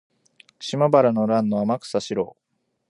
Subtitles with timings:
[0.59, 2.35] 島原の乱の天草四郎